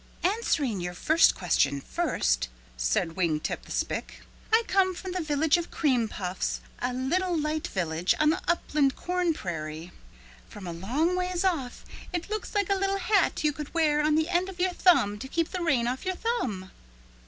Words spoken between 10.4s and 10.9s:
From a